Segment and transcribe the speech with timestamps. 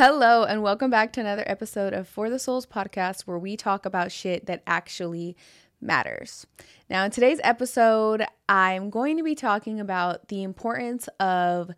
[0.00, 3.84] Hello, and welcome back to another episode of For the Souls podcast, where we talk
[3.84, 5.36] about shit that actually
[5.80, 6.46] matters.
[6.88, 11.72] Now, in today's episode, I'm going to be talking about the importance of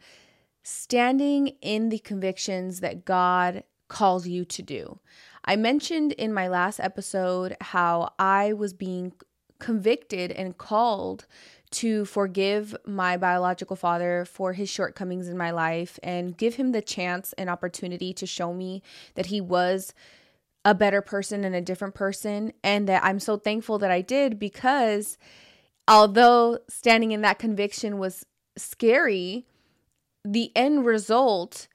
[0.62, 5.00] standing in the convictions that God calls you to do.
[5.46, 9.14] I mentioned in my last episode how I was being
[9.58, 11.26] convicted and called
[11.70, 16.82] to forgive my biological father for his shortcomings in my life and give him the
[16.82, 18.82] chance and opportunity to show me
[19.14, 19.94] that he was
[20.64, 22.52] a better person and a different person.
[22.62, 25.16] And that I'm so thankful that I did because
[25.86, 28.26] although standing in that conviction was
[28.56, 29.46] scary,
[30.24, 31.68] the end result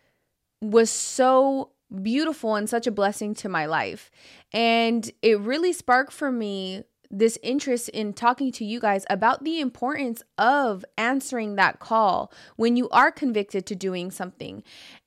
[0.61, 4.11] was so beautiful and such a blessing to my life.
[4.51, 6.83] And it really sparked for me
[7.17, 12.75] this interest in talking to you guys about the importance of answering that call when
[12.75, 14.63] you are convicted to doing something.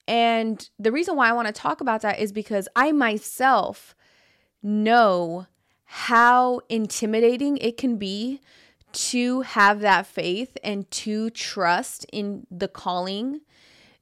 [0.07, 3.95] And the reason why I want to talk about that is because I myself
[4.63, 5.47] know
[5.85, 8.41] how intimidating it can be
[8.93, 13.43] to have that faith and to trust in the calling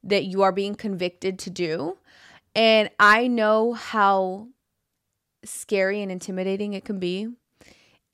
[0.01, 1.97] that you are being convicted to do.
[2.55, 4.47] And I know how
[5.43, 7.27] scary and intimidating it can be.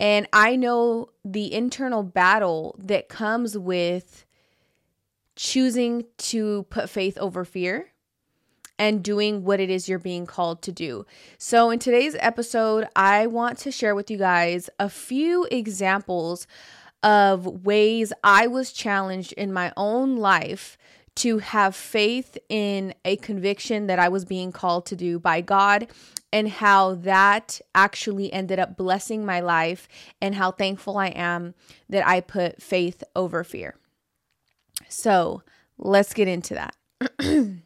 [0.04, 4.26] And I know the internal battle that comes with
[5.38, 7.94] choosing to put faith over fear
[8.78, 11.06] and doing what it is you're being called to do.
[11.38, 16.48] So, in today's episode, I want to share with you guys a few examples
[17.02, 20.78] of ways I was challenged in my own life
[21.16, 25.88] to have faith in a conviction that I was being called to do by God
[26.34, 29.88] and how that actually ended up blessing my life
[30.20, 31.54] and how thankful I am
[31.88, 33.76] that I put faith over fear.
[34.90, 35.44] So,
[35.78, 36.76] let's get into that.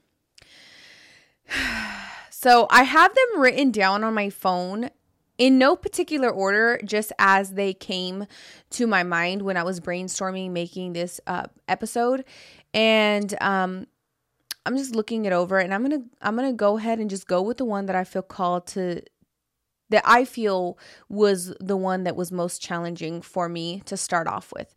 [2.30, 4.90] so, I have them written down on my phone
[5.38, 8.26] in no particular order, just as they came
[8.72, 12.26] to my mind when I was brainstorming making this uh, episode.
[12.74, 13.88] And um,
[14.68, 17.42] I'm just looking it over, and I'm gonna I'm gonna go ahead and just go
[17.42, 19.02] with the one that I feel called to
[19.90, 20.78] that I feel
[21.10, 24.76] was the one that was most challenging for me to start off with.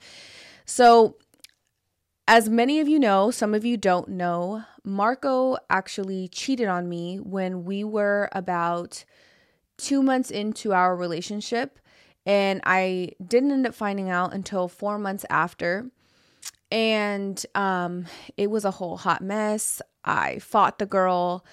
[0.65, 1.17] So,
[2.29, 7.19] as many of you know, some of you don't know, Marco actually cheated on me
[7.19, 9.05] when we were about
[9.77, 11.81] two months into our relationship.
[12.25, 15.91] And I didn't end up finding out until four months after.
[16.71, 19.83] And um, it was a whole hot mess.
[20.05, 21.45] I fought the girl.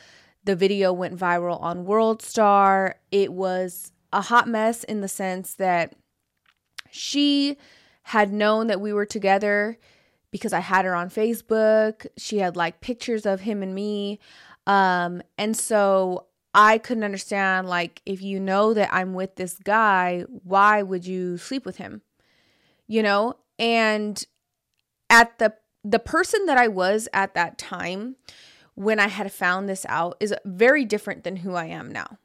[0.44, 2.98] The video went viral on World Star.
[3.12, 5.96] It was a hot mess in the sense that
[6.90, 7.58] she
[8.04, 9.78] had known that we were together
[10.32, 12.08] because I had her on Facebook.
[12.18, 14.20] She had like pictures of him and me.
[14.66, 20.26] Um, and so I couldn't understand like if you know that I'm with this guy,
[20.44, 22.02] why would you sleep with him?
[22.88, 23.36] You know?
[23.60, 24.24] And
[25.10, 25.54] at the
[25.84, 28.18] the person that I was at that time
[28.76, 32.18] when I had found this out is very different than who I am now.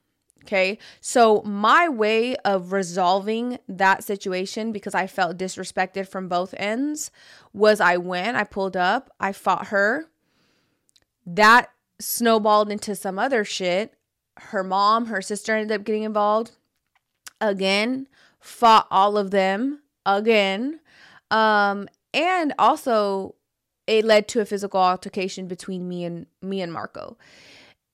[0.42, 0.78] Okay.
[1.00, 7.12] So, my way of resolving that situation because I felt disrespected from both ends
[7.52, 10.06] was I went, I pulled up, I fought her.
[11.24, 11.70] That
[12.00, 13.94] snowballed into some other shit
[14.38, 16.52] her mom, her sister ended up getting involved.
[17.40, 18.08] Again,
[18.40, 20.80] fought all of them again.
[21.30, 23.34] Um, and also
[23.86, 27.16] it led to a physical altercation between me and me and Marco.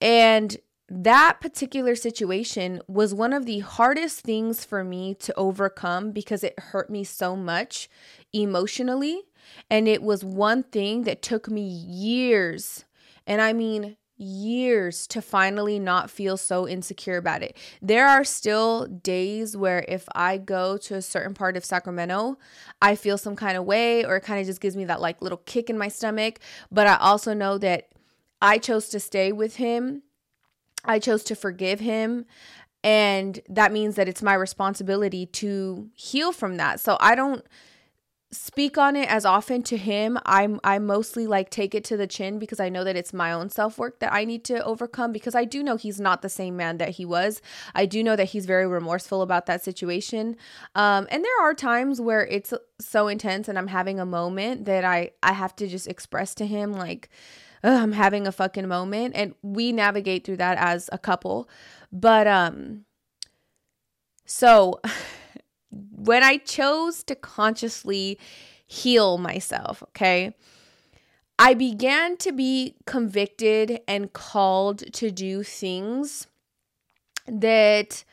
[0.01, 0.57] And
[0.89, 6.59] that particular situation was one of the hardest things for me to overcome because it
[6.59, 7.89] hurt me so much
[8.33, 9.23] emotionally.
[9.71, 12.85] And it was one thing that took me years,
[13.27, 17.57] and I mean years to finally not feel so insecure about it.
[17.81, 22.37] There are still days where if I go to a certain part of Sacramento,
[22.83, 25.23] I feel some kind of way or it kind of just gives me that like
[25.23, 26.41] little kick in my stomach,
[26.71, 27.89] but I also know that
[28.43, 30.03] I chose to stay with him.
[30.85, 32.25] I chose to forgive him.
[32.85, 36.81] And that means that it's my responsibility to heal from that.
[36.81, 37.45] So I don't
[38.31, 42.07] speak on it as often to him i'm i mostly like take it to the
[42.07, 45.35] chin because i know that it's my own self-work that i need to overcome because
[45.35, 47.41] i do know he's not the same man that he was.
[47.75, 50.37] I do know that he's very remorseful about that situation.
[50.75, 54.85] Um, and there are times where it's so intense and i'm having a moment that
[54.85, 57.09] i i have to just express to him like
[57.63, 59.15] i'm having a fucking moment.
[59.17, 61.49] And we navigate through that as a couple.
[61.91, 62.85] But um
[64.27, 64.81] so
[65.91, 68.19] when I chose to consciously
[68.67, 70.35] heal myself, okay,
[71.39, 76.27] I began to be convicted and called to do things
[77.27, 78.05] that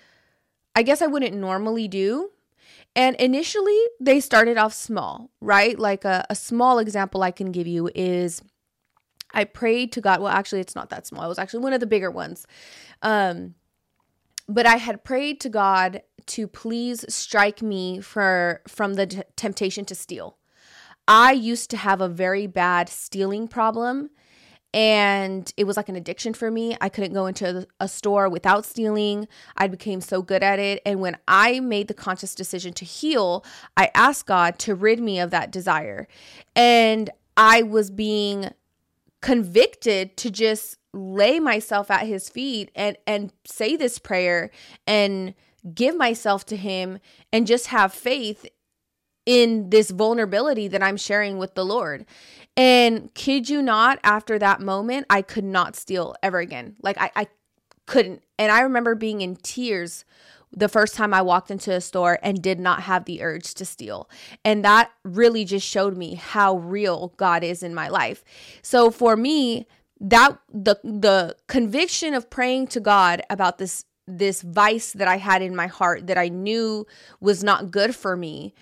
[0.76, 2.32] I guess I wouldn't normally do.
[2.96, 5.78] And initially, they started off small, right?
[5.78, 8.42] Like a, a small example I can give you is
[9.34, 10.22] I prayed to God.
[10.22, 11.26] Well, actually, it's not that small.
[11.26, 12.46] It was actually one of the bigger ones.
[13.02, 13.56] Um,
[14.48, 19.86] but I had prayed to God to please strike me for from the t- temptation
[19.86, 20.38] to steal.
[21.08, 24.10] I used to have a very bad stealing problem
[24.76, 26.76] and it was like an addiction for me.
[26.82, 29.26] I couldn't go into a store without stealing.
[29.56, 30.82] I became so good at it.
[30.86, 33.46] And when I made the conscious decision to heal,
[33.78, 36.10] I asked God to rid me of that desire.
[36.58, 38.50] And I was being
[39.22, 44.52] convicted to just lay myself at his feet and and say this prayer
[44.86, 45.34] and
[45.74, 47.00] give myself to him
[47.32, 48.46] and just have faith
[49.26, 52.06] in this vulnerability that I'm sharing with the Lord.
[52.56, 56.76] And kid you not, after that moment, I could not steal ever again.
[56.82, 57.28] Like I, I
[57.88, 58.24] couldn't.
[58.38, 60.06] And I remember being in tears
[60.52, 63.66] the first time I walked into a store and did not have the urge to
[63.66, 64.10] steal.
[64.46, 68.24] And that really just showed me how real God is in my life.
[68.62, 69.68] So for me,
[70.00, 75.42] that the the conviction of praying to God about this this vice that I had
[75.42, 76.86] in my heart that I knew
[77.20, 78.54] was not good for me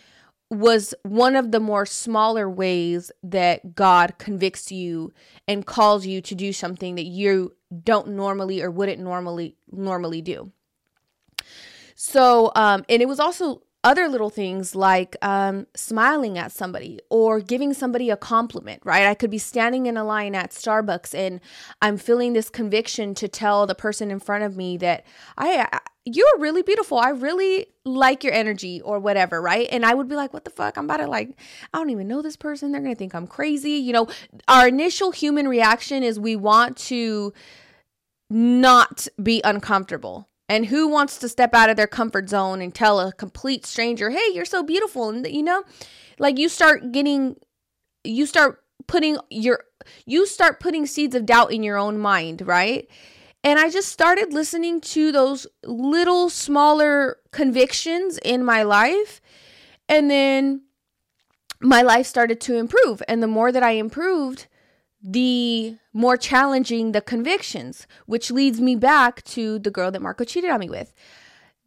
[0.49, 5.11] was one of the more smaller ways that God convicts you
[5.47, 7.53] and calls you to do something that you
[7.83, 10.51] don't normally or wouldn't normally normally do.
[11.95, 17.39] So, um, and it was also other little things like um, smiling at somebody or
[17.41, 19.05] giving somebody a compliment, right?
[19.05, 21.41] I could be standing in a line at Starbucks and
[21.81, 25.05] I'm feeling this conviction to tell the person in front of me that
[25.37, 26.97] I, I you're really beautiful.
[26.97, 29.67] I really like your energy or whatever, right?
[29.71, 30.77] And I would be like, what the fuck?
[30.77, 31.37] I'm about to like,
[31.73, 32.71] I don't even know this person.
[32.71, 33.71] They're going to think I'm crazy.
[33.71, 34.07] You know,
[34.47, 37.33] our initial human reaction is we want to
[38.29, 40.27] not be uncomfortable.
[40.49, 44.09] And who wants to step out of their comfort zone and tell a complete stranger,
[44.09, 45.09] hey, you're so beautiful?
[45.09, 45.63] And, you know,
[46.19, 47.37] like you start getting,
[48.03, 49.63] you start putting your,
[50.05, 52.87] you start putting seeds of doubt in your own mind, right?
[53.43, 59.21] And I just started listening to those little smaller convictions in my life.
[59.89, 60.61] And then
[61.59, 63.01] my life started to improve.
[63.07, 64.47] And the more that I improved,
[65.03, 70.49] the more challenging the convictions, which leads me back to the girl that Marco cheated
[70.49, 70.93] on me with.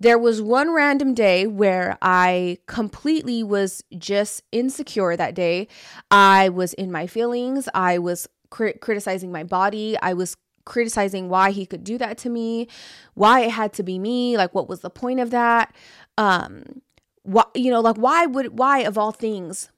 [0.01, 5.69] There was one random day where I completely was just insecure that day.
[6.11, 7.69] I was in my feelings.
[7.75, 9.97] I was crit- criticizing my body.
[10.03, 12.69] I was criticizing why he could do that to me,
[13.15, 15.75] why it had to be me, like what was the point of that?
[16.19, 16.83] Um
[17.23, 19.71] why you know, like why would why of all things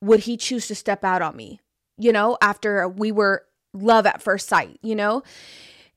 [0.00, 1.60] would he choose to step out on me?
[1.96, 5.22] You know, after we were love at first sight, you know?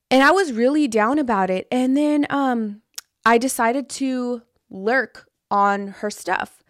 [0.09, 1.67] And I was really down about it.
[1.71, 2.81] And then um
[3.25, 6.63] I decided to lurk on her stuff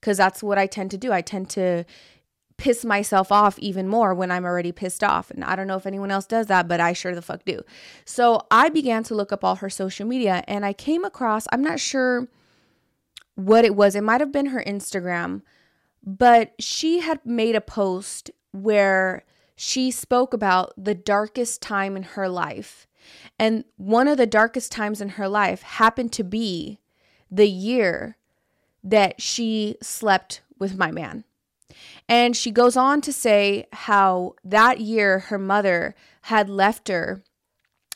[0.00, 1.12] because that's what I tend to do.
[1.12, 1.84] I tend to
[2.56, 5.30] piss myself off even more when I'm already pissed off.
[5.30, 7.62] And I don't know if anyone else does that, but I sure the fuck do.
[8.04, 11.62] So I began to look up all her social media and I came across, I'm
[11.62, 12.28] not sure
[13.36, 13.94] what it was.
[13.94, 15.42] It might have been her Instagram,
[16.04, 19.24] but she had made a post where
[19.56, 22.86] she spoke about the darkest time in her life.
[23.38, 26.78] And one of the darkest times in her life happened to be
[27.30, 28.16] the year
[28.84, 31.24] that she slept with my man.
[32.08, 37.22] And she goes on to say how that year her mother had left her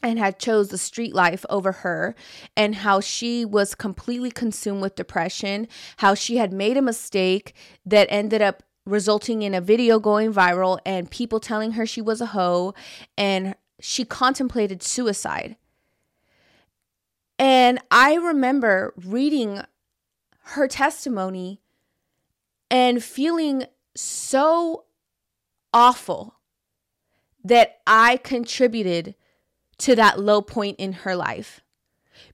[0.02, 2.14] and had chose the street life over her
[2.56, 7.54] and how she was completely consumed with depression, how she had made a mistake
[7.86, 12.20] that ended up resulting in a video going viral and people telling her she was
[12.20, 12.74] a hoe
[13.16, 15.56] and she contemplated suicide.
[17.38, 19.62] And I remember reading
[20.44, 21.60] her testimony
[22.70, 24.84] and feeling so
[25.72, 26.36] awful
[27.44, 29.14] that I contributed
[29.78, 31.61] to that low point in her life.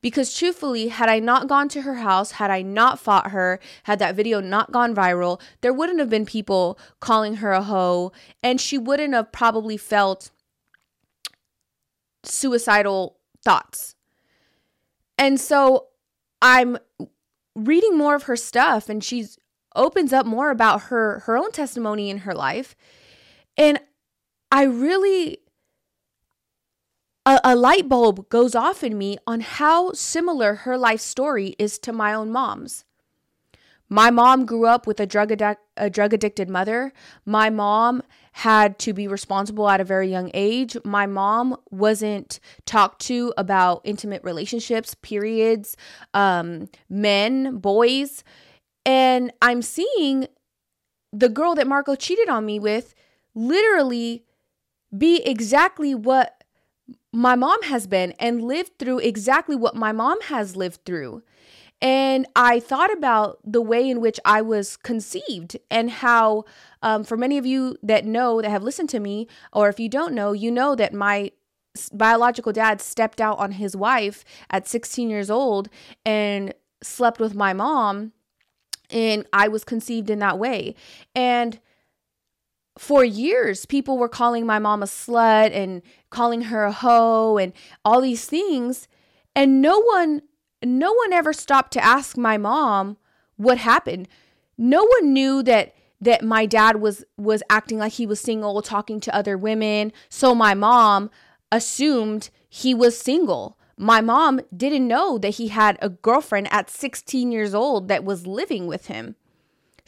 [0.00, 3.98] Because truthfully, had I not gone to her house, had I not fought her, had
[3.98, 8.60] that video not gone viral, there wouldn't have been people calling her a hoe, and
[8.60, 10.30] she wouldn't have probably felt
[12.24, 13.94] suicidal thoughts.
[15.16, 15.88] And so
[16.40, 16.78] I'm
[17.54, 19.38] reading more of her stuff, and she's
[19.78, 22.74] opens up more about her her own testimony in her life
[23.56, 23.78] and
[24.50, 25.38] i really
[27.28, 31.78] a, a, light bulb goes off in me on how similar her life story is
[31.78, 32.84] to my own mom's
[33.90, 36.92] my mom grew up with a drug addic- a drug addicted mother
[37.24, 38.02] my mom
[38.38, 40.76] had to be responsible at a very young age.
[40.84, 45.76] My mom wasn't talked to about intimate relationships, periods,
[46.14, 48.22] um, men, boys.
[48.86, 50.28] And I'm seeing
[51.12, 52.94] the girl that Marco cheated on me with
[53.34, 54.22] literally
[54.96, 56.37] be exactly what
[57.12, 61.22] my mom has been and lived through exactly what my mom has lived through.
[61.80, 66.44] And I thought about the way in which I was conceived and how,
[66.82, 69.88] um, for many of you that know, that have listened to me, or if you
[69.88, 71.30] don't know, you know that my
[71.92, 75.68] biological dad stepped out on his wife at 16 years old
[76.04, 78.12] and slept with my mom.
[78.90, 80.74] And I was conceived in that way.
[81.14, 81.60] And
[82.78, 87.52] for years, people were calling my mom a slut and calling her a hoe and
[87.84, 88.88] all these things.
[89.34, 90.22] And no one
[90.64, 92.96] no one ever stopped to ask my mom
[93.36, 94.08] what happened.
[94.56, 99.00] No one knew that that my dad was was acting like he was single, talking
[99.00, 99.92] to other women.
[100.08, 101.10] So my mom
[101.50, 103.58] assumed he was single.
[103.76, 108.26] My mom didn't know that he had a girlfriend at 16 years old that was
[108.26, 109.14] living with him.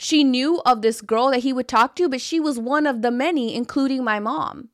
[0.02, 3.02] She knew of this girl that he would talk to, but she was one of
[3.02, 4.70] the many, including my mom.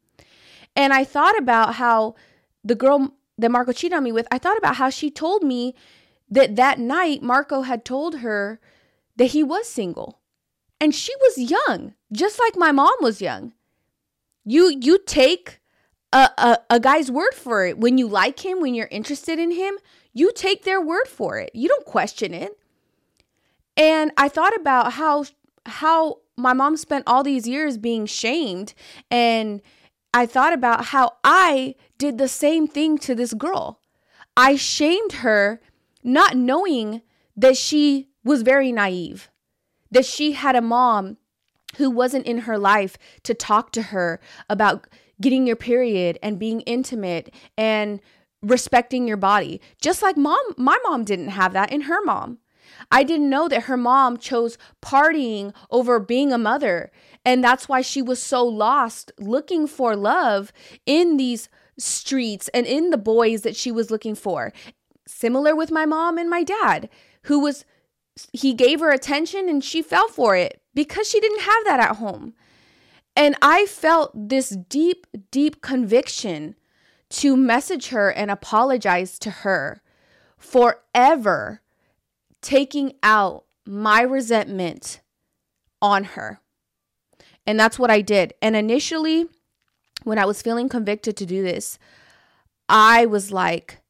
[0.77, 2.15] And I thought about how
[2.63, 5.75] the girl that Marco cheated on me with, I thought about how she told me
[6.31, 8.61] that that night Marco had told her
[9.17, 10.21] that he was single.
[10.81, 13.53] And she was young, just like my mom was young.
[14.45, 15.59] You you take
[16.13, 17.79] a, a, a guy's word for it.
[17.79, 19.77] When you like him, when you're interested in him,
[20.13, 21.51] you take their word for it.
[21.53, 22.57] You don't question it.
[23.77, 25.25] And I thought about how
[25.67, 28.75] how my mom spent all these years being shamed
[29.11, 29.61] and
[30.15, 33.81] I thought about how I did the same thing to this girl.
[34.37, 35.61] I shamed her
[36.03, 37.03] not knowing
[37.37, 39.31] that she was very naive,
[39.91, 41.17] that she had a mom
[41.77, 44.87] who wasn't in her life to talk to her about
[45.21, 48.01] getting your period and being intimate and
[48.43, 49.61] respecting your body.
[49.81, 52.39] Just like mom, my mom didn't have that in her mom.
[52.91, 56.91] I didn't know that her mom chose partying over being a mother.
[57.25, 60.53] And that's why she was so lost looking for love
[60.85, 64.53] in these streets and in the boys that she was looking for.
[65.07, 66.89] Similar with my mom and my dad,
[67.23, 67.65] who was,
[68.33, 71.97] he gave her attention and she fell for it because she didn't have that at
[71.97, 72.35] home.
[73.15, 76.55] And I felt this deep, deep conviction
[77.09, 79.81] to message her and apologize to her
[80.37, 81.63] forever
[82.47, 85.01] taking out my resentment
[85.83, 86.41] on her.
[87.45, 88.35] And that's what I did.
[88.41, 89.27] And initially,
[90.05, 91.77] when I was feeling convicted to do this,
[92.69, 93.81] I was like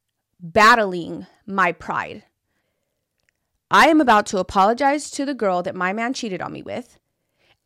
[0.41, 2.23] battling my pride.
[3.71, 6.99] I am about to apologize to the girl that my man cheated on me with.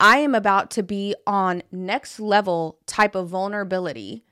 [0.00, 4.24] I am about to be on next level type of vulnerability.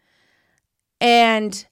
[1.00, 1.64] And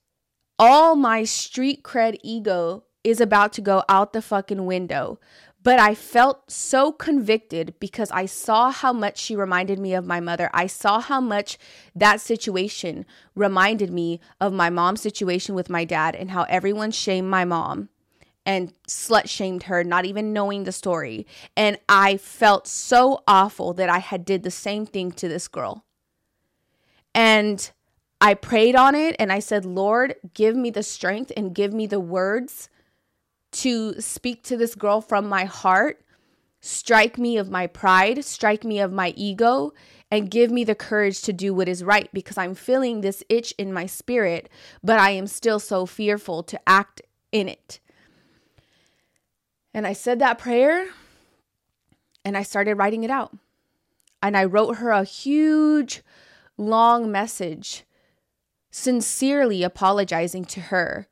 [0.61, 5.19] all my street cred ego is about to go out the fucking window.
[5.63, 10.21] But I felt so convicted because I saw how much she reminded me of my
[10.21, 10.51] mother.
[10.53, 11.59] I saw how much
[11.95, 17.29] that situation reminded me of my mom's situation with my dad and how everyone shamed
[17.29, 17.89] my mom
[18.45, 23.89] and slut shamed her not even knowing the story and i felt so awful that
[23.89, 25.85] i had did the same thing to this girl
[27.13, 27.73] and
[28.21, 31.87] i prayed on it and i said lord give me the strength and give me
[31.87, 32.69] the words
[33.57, 36.03] to speak to this girl from my heart,
[36.61, 39.73] strike me of my pride, strike me of my ego,
[40.11, 43.53] and give me the courage to do what is right because I'm feeling this itch
[43.59, 44.51] in my spirit,
[44.83, 47.01] but I am still so fearful to act
[47.33, 47.81] in it.
[49.73, 50.89] And I said that prayer
[52.25, 53.37] and I started writing it out.
[54.23, 56.03] And I wrote her a huge,
[56.57, 57.85] long message,
[58.71, 61.07] sincerely apologizing to her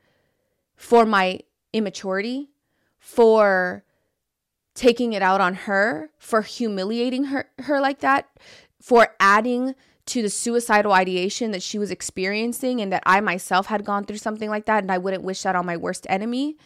[0.77, 1.41] for my
[1.75, 2.49] immaturity,
[2.99, 3.85] for
[4.75, 8.29] taking it out on her, for humiliating her, her like that,
[8.81, 9.75] for adding
[10.07, 14.19] to the suicidal ideation that she was experiencing and that I myself had gone through
[14.19, 16.57] something like that and I wouldn't wish that on my worst enemy.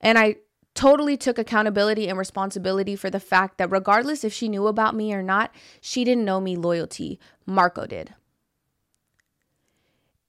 [0.00, 0.36] And I
[0.74, 5.12] totally took accountability and responsibility for the fact that regardless if she knew about me
[5.12, 7.18] or not, she didn't know me loyalty.
[7.46, 8.14] Marco did.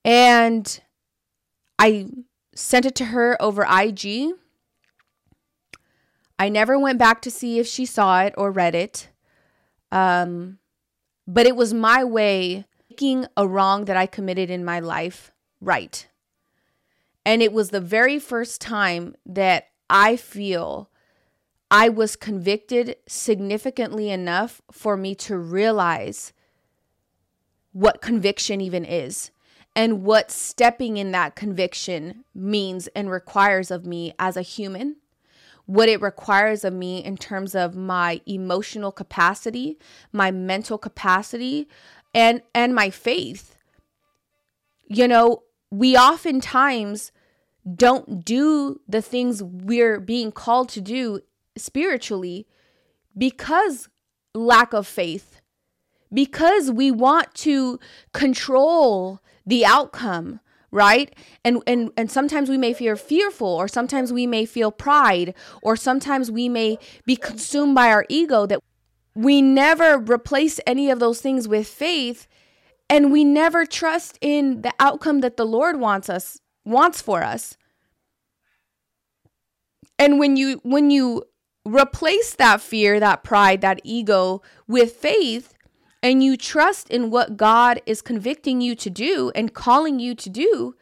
[0.04, 0.80] And
[1.78, 2.08] I
[2.56, 4.32] sent it to her over IG.
[6.38, 9.08] I never went back to see if she saw it or read it.
[9.92, 10.58] Um,
[11.26, 16.08] but it was my way making a wrong that I committed in my life right.
[17.24, 20.90] And it was the very first time that I feel
[21.70, 26.32] I was convicted significantly enough for me to realize
[27.72, 29.30] what conviction even is
[29.76, 34.96] and what stepping in that conviction means and requires of me as a human,
[35.66, 39.78] what it requires of me in terms of my emotional capacity,
[40.12, 41.68] my mental capacity,
[42.14, 43.58] and and my faith.
[44.88, 47.12] You know, we oftentimes
[47.74, 51.20] don't do the things we're being called to do
[51.58, 52.46] spiritually
[53.18, 53.88] because
[54.34, 55.40] lack of faith
[56.12, 57.78] because we want to
[58.12, 60.40] control the outcome
[60.72, 61.14] right?
[61.44, 65.76] And and and sometimes we may feel fearful or sometimes we may feel pride or
[65.76, 68.60] sometimes we may be consumed by our ego that
[69.14, 72.26] we never replace any of those things with faith
[72.90, 77.56] and we never trust in the outcome that the lord wants us wants for us.
[79.98, 81.22] And when you when you
[81.64, 85.54] replace that fear that pride that ego with faith
[86.06, 90.30] and you trust in what God is convicting you to do and calling you to
[90.30, 90.76] do,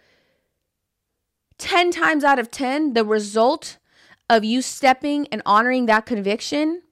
[1.57, 3.79] 10 times out of 10, the result
[4.29, 6.83] of you stepping and honoring that conviction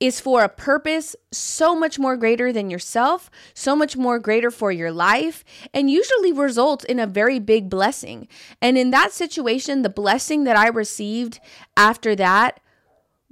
[0.00, 4.72] is for a purpose so much more greater than yourself, so much more greater for
[4.72, 5.44] your life,
[5.74, 8.26] and usually results in a very big blessing.
[8.62, 11.40] And in that situation, the blessing that I received
[11.76, 12.58] after that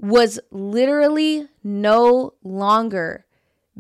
[0.03, 3.25] was literally no longer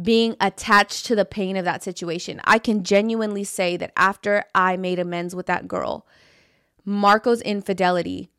[0.01, 2.41] being attached to the pain of that situation.
[2.45, 6.07] I can genuinely say that after I made amends with that girl,
[6.85, 8.31] Marco's infidelity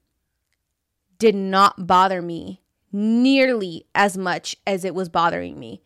[1.20, 2.62] did not bother me
[2.92, 5.84] nearly as much as it was bothering me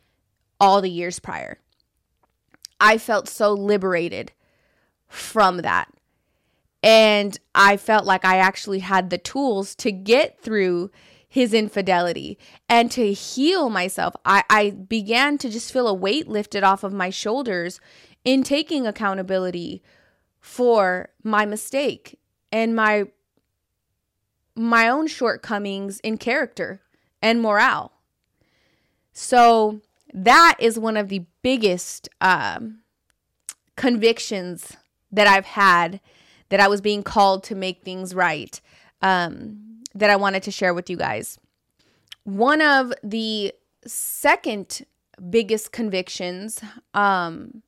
[0.59, 1.59] all the years prior.
[2.79, 4.31] I felt so liberated
[5.07, 5.91] from that.
[6.83, 10.91] And I felt like I actually had the tools to get through
[11.27, 12.37] his infidelity
[12.69, 14.15] and to heal myself.
[14.25, 17.79] I, I began to just feel a weight lifted off of my shoulders
[18.23, 19.83] in taking accountability
[20.39, 22.19] for my mistake
[22.51, 23.05] and my
[24.55, 26.81] my own shortcomings in character
[27.21, 27.91] and morale.
[29.13, 29.81] So
[30.13, 32.79] that is one of the biggest um,
[33.75, 34.75] convictions
[35.11, 35.99] that I've had
[36.49, 38.59] that I was being called to make things right.
[39.01, 39.66] Um,
[39.97, 41.39] that I wanted to share with you guys.
[42.23, 43.53] One of the
[43.85, 44.85] second
[45.29, 46.61] biggest convictions
[46.93, 47.63] um,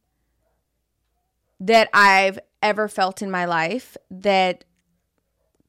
[1.59, 4.65] that I've ever felt in my life that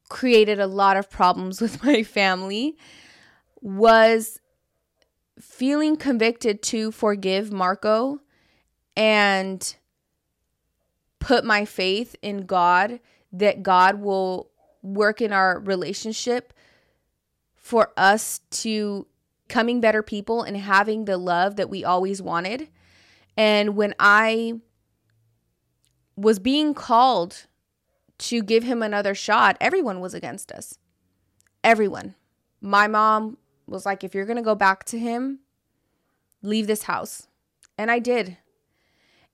[0.09, 2.77] created a lot of problems with my family
[3.61, 4.39] was
[5.39, 8.19] feeling convicted to forgive Marco
[8.95, 9.75] and
[11.19, 12.99] put my faith in God
[13.31, 14.50] that God will
[14.81, 16.53] work in our relationship
[17.55, 19.07] for us to
[19.47, 22.69] coming better people and having the love that we always wanted.
[23.37, 24.59] And when I
[26.15, 27.47] was being called
[28.19, 30.77] to give him another shot, everyone was against us.
[31.63, 32.15] Everyone.
[32.61, 35.39] My mom was like, if you're going to go back to him,
[36.41, 37.27] leave this house.
[37.77, 38.37] And I did.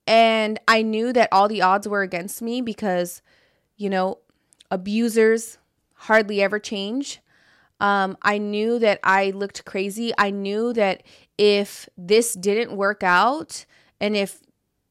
[0.06, 3.22] And I knew that all the odds were against me because,
[3.76, 4.20] you know,
[4.72, 5.58] abusers
[5.94, 7.20] hardly ever change.
[7.80, 10.12] Um, I knew that I looked crazy.
[10.18, 11.04] I knew that
[11.38, 13.66] if this didn't work out
[14.00, 14.42] and if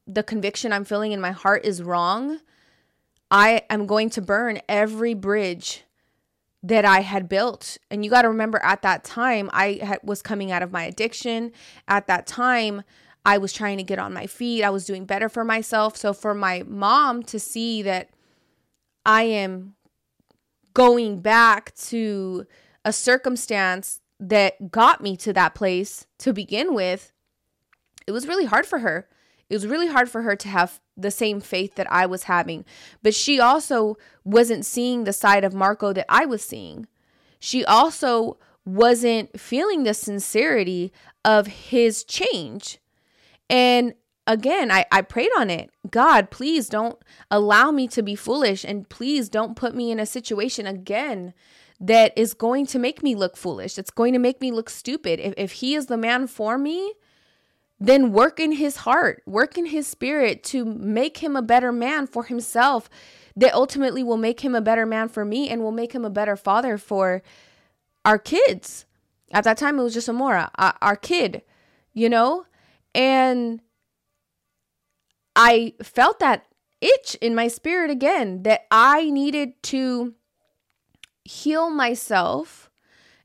[0.05, 2.39] the conviction I'm feeling in my heart is wrong,
[3.29, 5.83] I am going to burn every bridge
[6.63, 7.77] that I had built.
[7.91, 11.51] And you got to remember at that time, I was coming out of my addiction.
[11.87, 12.83] At that time,
[13.25, 14.63] I was trying to get on my feet.
[14.63, 15.97] I was doing better for myself.
[15.97, 18.09] So for my mom to see that
[19.07, 19.75] I am
[20.73, 22.45] going back to
[22.83, 27.13] a circumstance that got me to that place to begin with,
[28.05, 29.07] it was really hard for her.
[29.49, 32.65] It was really hard for her to have the same faith that I was having.
[33.01, 36.85] But she also wasn't seeing the side of Marco that I was seeing.
[37.39, 40.91] She also wasn't feeling the sincerity
[41.23, 42.79] of his change.
[43.49, 43.93] And
[44.27, 45.71] again, I, I prayed on it.
[45.89, 46.99] God, please don't
[47.31, 51.33] allow me to be foolish and please don't put me in a situation again
[51.79, 53.77] that is going to make me look foolish.
[53.77, 55.19] It's going to make me look stupid.
[55.19, 56.93] If, if he is the man for me,
[57.79, 62.07] then work in his heart, work in his spirit to make him a better man
[62.07, 62.89] for himself
[63.35, 66.09] that ultimately will make him a better man for me and will make him a
[66.09, 67.21] better father for
[68.03, 68.85] our kids.
[69.31, 70.49] At that time, it was just Amora,
[70.81, 71.43] our kid,
[71.93, 72.45] you know?
[72.95, 73.61] And
[75.37, 76.47] I felt that
[76.81, 80.15] itch in my spirit again that I needed to
[81.23, 82.71] heal myself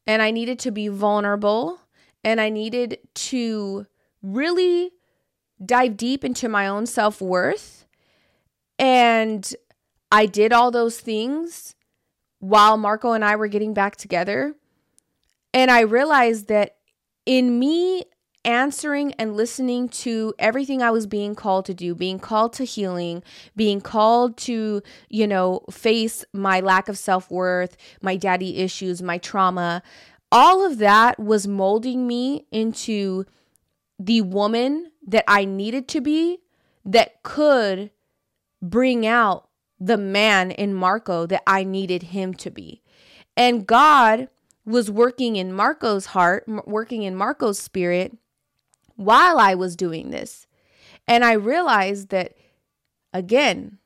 [0.07, 1.81] and I needed to be vulnerable
[2.23, 3.87] and I needed to
[4.23, 4.91] really
[5.65, 7.87] dive deep into my own self worth.
[8.79, 9.51] And
[10.11, 11.75] I did all those things
[12.41, 14.55] while Marco and I were getting back together.
[15.55, 16.77] And I realized that
[17.25, 18.05] in me
[18.45, 23.23] answering and listening to everything I was being called to do, being called to healing,
[23.57, 29.19] being called to, you know, face my lack of self worth, my daddy issues, my
[29.19, 29.83] trauma,
[30.33, 33.25] all of that was molding me into
[33.99, 36.39] the woman that I needed to be
[36.85, 37.91] that could
[38.61, 42.83] bring out the man in Marco that I needed him to be.
[43.37, 44.29] And God
[44.65, 48.17] was working in Marco's heart, working in Marco's spirit
[49.05, 50.47] while I was doing this.
[51.07, 52.35] And I realized that,
[53.13, 53.79] again,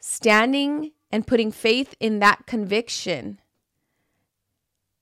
[0.00, 3.40] standing and putting faith in that conviction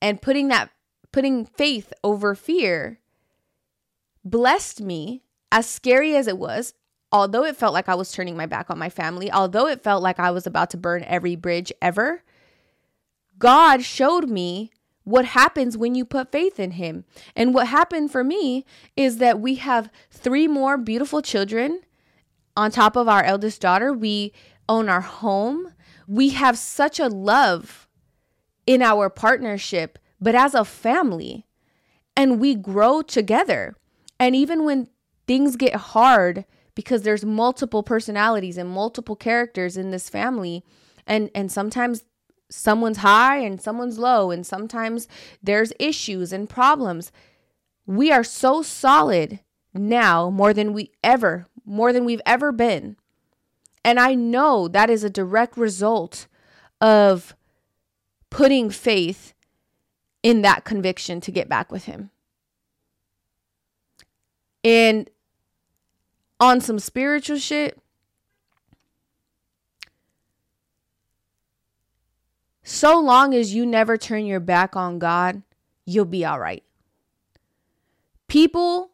[0.02, 0.70] and putting that
[1.12, 3.00] putting faith over fear
[4.24, 6.74] blessed me as scary as it was
[7.10, 10.02] although it felt like i was turning my back on my family although it felt
[10.02, 12.22] like i was about to burn every bridge ever
[13.38, 14.70] god showed me
[15.10, 18.64] what happens when you put faith in him and what happened for me
[18.96, 21.80] is that we have three more beautiful children
[22.56, 24.32] on top of our eldest daughter we
[24.68, 25.72] own our home
[26.10, 27.86] we have such a love
[28.66, 31.46] in our partnership, but as a family.
[32.16, 33.76] And we grow together.
[34.18, 34.88] And even when
[35.26, 36.44] things get hard,
[36.74, 40.64] because there's multiple personalities and multiple characters in this family,
[41.06, 42.04] and, and sometimes
[42.50, 45.08] someone's high and someone's low, and sometimes
[45.42, 47.12] there's issues and problems.
[47.86, 49.40] We are so solid
[49.72, 52.96] now more than we ever, more than we've ever been.
[53.84, 56.26] And I know that is a direct result
[56.80, 57.34] of
[58.28, 59.32] putting faith
[60.22, 62.10] in that conviction to get back with him.
[64.62, 65.08] And
[66.38, 67.78] on some spiritual shit,
[72.70, 75.42] so long as you never turn your back on God,
[75.84, 76.62] you'll be all right.
[78.28, 78.92] People,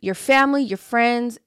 [0.00, 1.38] your family, your friends,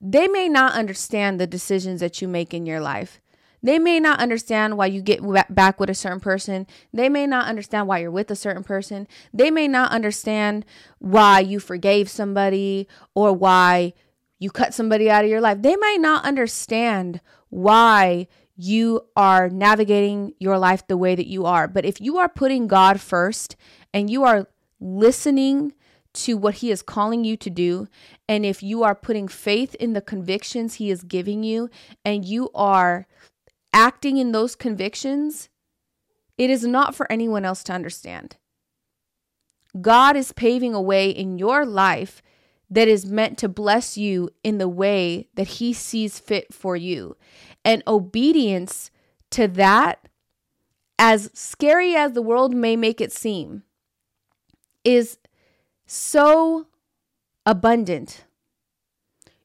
[0.00, 3.20] they may not understand the decisions that you make in your life.
[3.60, 5.20] They may not understand why you get
[5.52, 6.68] back with a certain person.
[6.92, 9.08] They may not understand why you're with a certain person.
[9.34, 10.64] They may not understand
[11.00, 13.94] why you forgave somebody or why
[14.38, 15.62] you cut somebody out of your life.
[15.62, 21.68] They may not understand why you are navigating your life the way that you are.
[21.68, 23.56] But if you are putting God first
[23.92, 24.48] and you are
[24.80, 25.74] listening
[26.14, 27.88] to what He is calling you to do,
[28.28, 31.68] and if you are putting faith in the convictions He is giving you,
[32.04, 33.06] and you are
[33.74, 35.50] acting in those convictions,
[36.38, 38.36] it is not for anyone else to understand.
[39.78, 42.22] God is paving a way in your life
[42.70, 47.16] that is meant to bless you in the way that He sees fit for you.
[47.66, 48.92] And obedience
[49.32, 50.08] to that,
[51.00, 53.64] as scary as the world may make it seem,
[54.84, 55.18] is
[55.84, 56.68] so
[57.44, 58.24] abundant.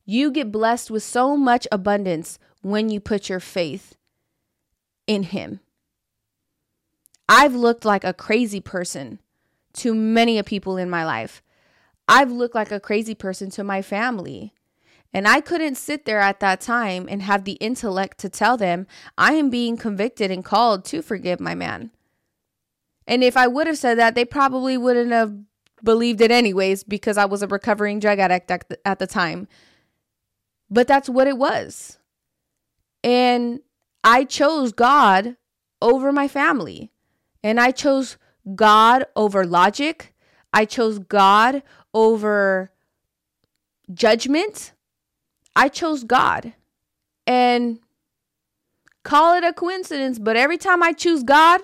[0.05, 3.95] You get blessed with so much abundance when you put your faith
[5.07, 5.59] in him.
[7.27, 9.19] I've looked like a crazy person
[9.73, 11.41] to many people in my life.
[12.07, 14.53] I've looked like a crazy person to my family.
[15.13, 18.87] And I couldn't sit there at that time and have the intellect to tell them
[19.17, 21.91] I am being convicted and called to forgive my man.
[23.07, 25.35] And if I would have said that, they probably wouldn't have
[25.83, 29.47] believed it anyways because I was a recovering drug addict at the, at the time.
[30.69, 31.97] But that's what it was.
[33.03, 33.59] And
[34.03, 35.35] I chose God
[35.81, 36.91] over my family.
[37.43, 38.17] And I chose
[38.55, 40.13] God over logic.
[40.53, 42.71] I chose God over
[43.93, 44.73] judgment.
[45.55, 46.53] I chose God.
[47.27, 47.79] And
[49.03, 51.61] call it a coincidence, but every time I choose God,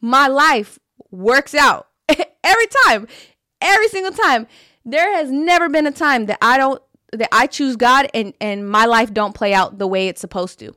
[0.00, 0.78] my life
[1.10, 1.88] works out.
[2.44, 3.06] every time.
[3.60, 4.46] Every single time.
[4.84, 6.82] There has never been a time that I don't
[7.12, 10.58] that I choose God and and my life don't play out the way it's supposed
[10.58, 10.74] to.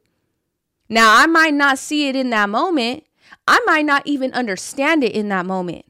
[0.88, 3.04] Now, I might not see it in that moment.
[3.48, 5.86] I might not even understand it in that moment.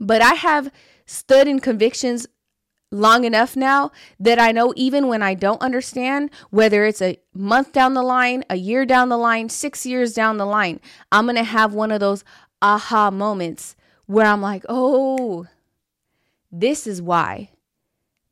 [0.00, 0.70] But I have
[1.06, 2.26] stood in convictions
[2.94, 7.72] long enough now that I know even when I don't understand, whether it's a month
[7.72, 10.80] down the line, a year down the line, six years down the line,
[11.10, 12.24] I'm going to have one of those
[12.62, 13.76] aha moments
[14.06, 15.46] where I'm like, oh,
[16.52, 17.50] this is why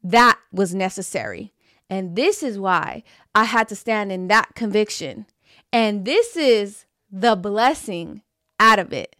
[0.03, 1.53] that was necessary.
[1.90, 3.03] And this is why
[3.35, 5.27] I had to stand in that conviction.
[5.72, 8.22] And this is the blessing
[8.59, 9.16] out of it.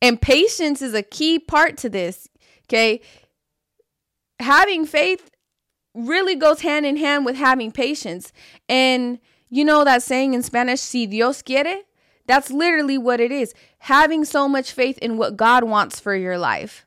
[0.00, 2.28] And patience is a key part to this.
[2.64, 3.00] Okay.
[4.40, 5.30] Having faith
[5.94, 8.32] really goes hand in hand with having patience.
[8.68, 9.18] And
[9.48, 11.82] you know that saying in Spanish, si Dios quiere?
[12.26, 13.54] That's literally what it is.
[13.78, 16.86] Having so much faith in what God wants for your life.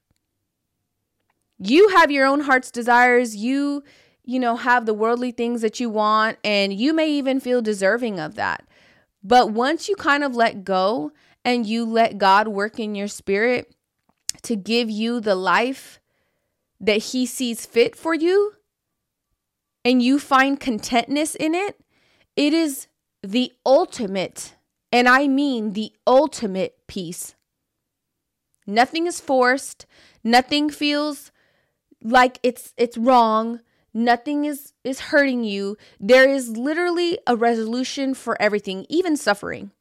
[1.58, 3.36] You have your own heart's desires.
[3.36, 3.84] You,
[4.24, 8.20] you know, have the worldly things that you want, and you may even feel deserving
[8.20, 8.68] of that.
[9.24, 11.12] But once you kind of let go
[11.44, 13.74] and you let God work in your spirit
[14.44, 15.99] to give you the life
[16.80, 18.54] that He sees fit for you,
[19.84, 21.80] and you find contentness in it,
[22.36, 22.88] it is
[23.24, 24.56] the ultimate,
[24.92, 27.36] and I mean the ultimate peace.
[28.66, 29.86] Nothing is forced,
[30.24, 31.32] nothing feels
[32.04, 33.62] like it's it's wrong,
[33.94, 35.76] nothing is is hurting you.
[36.00, 39.72] There is literally a resolution for everything, even suffering.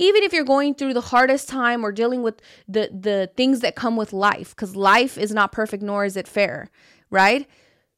[0.00, 3.74] Even if you're going through the hardest time or dealing with the the things that
[3.76, 6.70] come with life cuz life is not perfect nor is it fair,
[7.10, 7.46] right?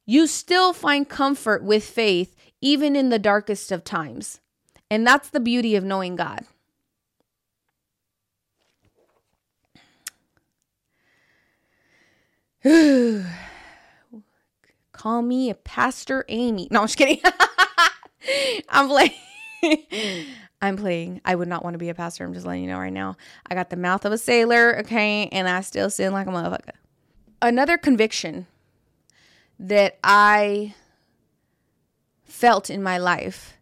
[0.05, 4.39] you still find comfort with faith even in the darkest of times.
[4.89, 6.45] And that's the beauty of knowing God.
[14.91, 16.67] Call me a Pastor Amy.
[16.71, 17.19] No, I'm just kidding.
[18.69, 19.11] I'm playing.
[20.63, 21.19] I'm playing.
[21.25, 22.23] I would not want to be a pastor.
[22.23, 23.17] I'm just letting you know right now.
[23.49, 26.69] I got the mouth of a sailor, okay, and I still sin like a motherfucker.
[27.41, 28.47] Another conviction
[29.59, 30.73] that I
[32.23, 33.57] felt in my life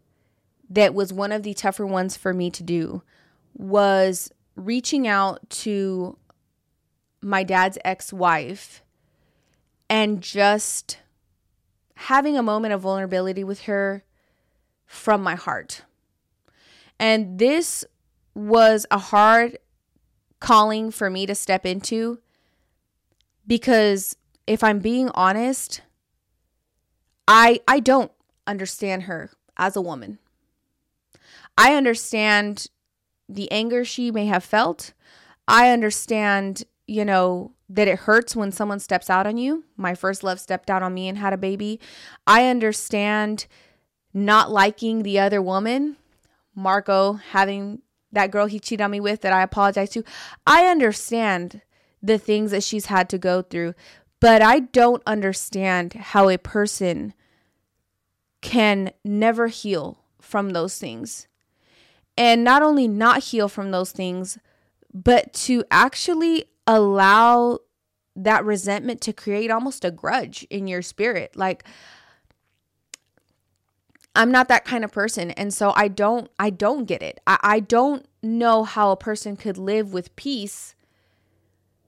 [0.70, 3.02] that was one of the tougher ones for me to do
[3.52, 6.16] was reaching out to
[7.20, 8.84] my dad's ex wife
[9.90, 10.98] and just
[11.96, 14.04] having a moment of vulnerability with her
[14.86, 15.82] from my heart.
[17.02, 17.84] And this
[18.32, 19.58] was a hard
[20.38, 22.20] calling for me to step into
[23.44, 25.82] because if I'm being honest,
[27.26, 28.12] I I don't
[28.46, 30.20] understand her as a woman.
[31.58, 32.68] I understand
[33.28, 34.92] the anger she may have felt.
[35.48, 39.64] I understand, you know, that it hurts when someone steps out on you.
[39.76, 41.80] My first love stepped out on me and had a baby.
[42.28, 43.46] I understand
[44.14, 45.96] not liking the other woman,
[46.54, 50.04] Marco having that girl he cheated on me with that I apologize to.
[50.46, 51.62] I understand
[52.02, 53.74] the things that she's had to go through,
[54.20, 57.14] but I don't understand how a person
[58.40, 61.26] can never heal from those things.
[62.16, 64.38] And not only not heal from those things,
[64.92, 67.60] but to actually allow
[68.14, 71.34] that resentment to create almost a grudge in your spirit.
[71.34, 71.64] Like,
[74.14, 75.30] I'm not that kind of person.
[75.32, 77.20] And so I don't I don't get it.
[77.26, 80.74] I, I don't know how a person could live with peace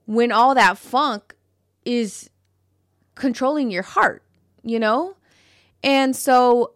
[0.05, 1.35] when all that funk
[1.83, 2.29] is
[3.15, 4.23] controlling your heart,
[4.63, 5.15] you know?
[5.83, 6.73] And so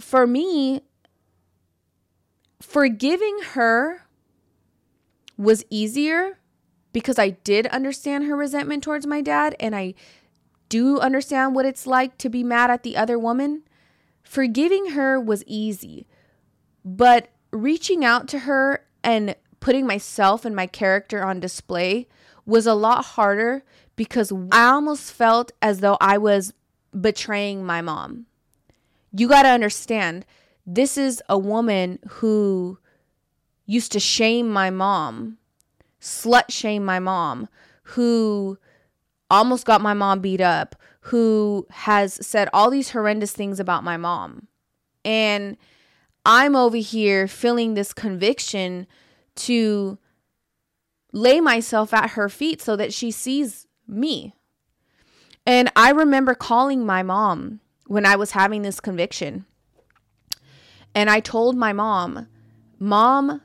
[0.00, 0.82] for me,
[2.60, 4.04] forgiving her
[5.36, 6.38] was easier
[6.92, 9.94] because I did understand her resentment towards my dad and I
[10.68, 13.62] do understand what it's like to be mad at the other woman.
[14.28, 16.06] Forgiving her was easy,
[16.84, 22.06] but reaching out to her and putting myself and my character on display
[22.44, 23.64] was a lot harder
[23.96, 26.52] because I almost felt as though I was
[27.00, 28.26] betraying my mom.
[29.12, 30.26] You got to understand,
[30.66, 32.78] this is a woman who
[33.64, 35.38] used to shame my mom,
[36.02, 37.48] slut shame my mom,
[37.82, 38.58] who
[39.30, 40.76] almost got my mom beat up,
[41.08, 44.46] who has said all these horrendous things about my mom.
[45.06, 45.56] And
[46.26, 48.86] I'm over here feeling this conviction
[49.36, 49.96] to
[51.12, 54.34] lay myself at her feet so that she sees me.
[55.46, 59.46] And I remember calling my mom when I was having this conviction.
[60.94, 62.28] And I told my mom,
[62.78, 63.40] Mom,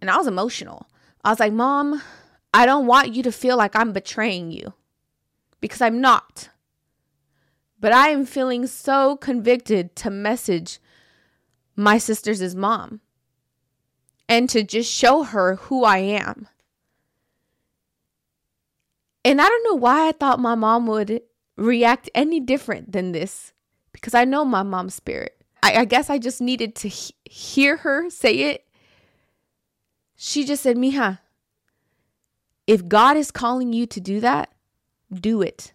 [0.00, 0.88] and I was emotional.
[1.24, 2.02] I was like, Mom,
[2.52, 4.74] I don't want you to feel like I'm betraying you
[5.60, 6.48] because I'm not.
[7.80, 10.78] But I am feeling so convicted to message
[11.76, 13.00] my sister's mom
[14.28, 16.48] and to just show her who I am.
[19.24, 21.22] And I don't know why I thought my mom would
[21.56, 23.52] react any different than this
[23.92, 25.44] because I know my mom's spirit.
[25.62, 28.66] I, I guess I just needed to he- hear her say it.
[30.16, 31.20] She just said, Mija,
[32.66, 34.52] if God is calling you to do that,
[35.12, 35.72] do it.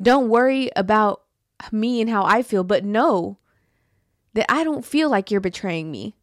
[0.00, 1.22] Don't worry about
[1.72, 3.38] me and how I feel, but know
[4.34, 6.14] that I don't feel like you're betraying me.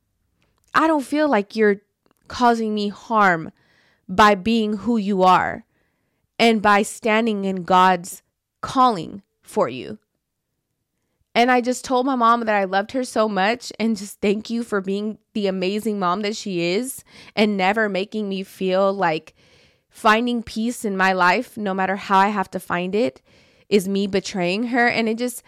[0.74, 1.82] I don't feel like you're
[2.28, 3.52] causing me harm
[4.08, 5.66] by being who you are
[6.38, 8.22] and by standing in God's
[8.62, 10.00] calling for you.
[11.36, 14.50] And I just told my mom that I loved her so much and just thank
[14.50, 17.04] you for being the amazing mom that she is
[17.36, 19.34] and never making me feel like
[19.90, 23.22] finding peace in my life, no matter how I have to find it,
[23.70, 24.88] is me betraying her.
[24.88, 25.44] And it just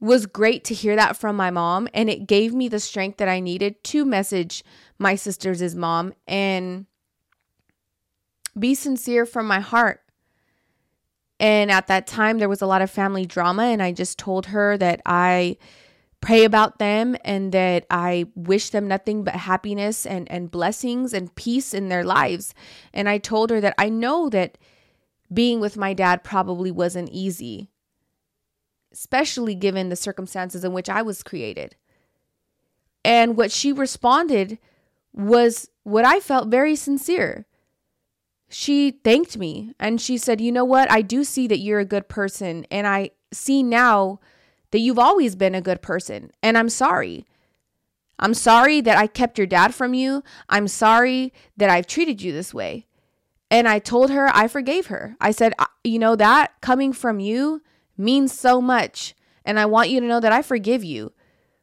[0.00, 1.88] was great to hear that from my mom.
[1.92, 4.64] And it gave me the strength that I needed to message
[4.98, 6.86] my sisters' mom and
[8.58, 10.02] be sincere from my heart
[11.40, 14.46] and at that time, there was a lot of family drama, and I just told
[14.46, 15.56] her that I
[16.20, 21.34] pray about them and that I wish them nothing but happiness and, and blessings and
[21.34, 22.54] peace in their lives.
[22.92, 24.58] And I told her that I know that
[25.32, 27.70] being with my dad probably wasn't easy,
[28.92, 31.76] especially given the circumstances in which I was created.
[33.04, 34.58] And what she responded
[35.12, 37.46] was what I felt very sincere
[38.50, 40.90] she thanked me and she said, You know what?
[40.90, 42.66] I do see that you're a good person.
[42.70, 44.18] And I see now
[44.72, 46.32] that you've always been a good person.
[46.42, 47.24] And I'm sorry.
[48.18, 50.22] I'm sorry that I kept your dad from you.
[50.48, 52.86] I'm sorry that I've treated you this way.
[53.50, 55.16] And I told her I forgave her.
[55.20, 57.62] I said, You know, that coming from you
[57.96, 59.14] means so much.
[59.44, 61.12] And I want you to know that I forgive you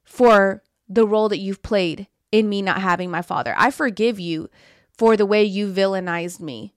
[0.04, 3.54] for the role that you've played in me not having my father.
[3.58, 4.50] I forgive you
[4.92, 6.74] for the way you villainized me.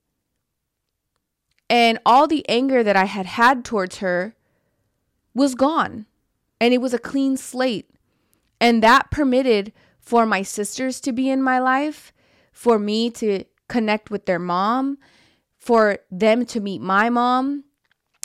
[1.69, 4.35] And all the anger that I had had towards her
[5.35, 6.07] was gone.
[6.61, 7.91] And it was a clean slate.
[8.61, 12.13] And that permitted for my sisters to be in my life,
[12.53, 14.99] for me to connect with their mom,
[15.57, 17.65] for them to meet my mom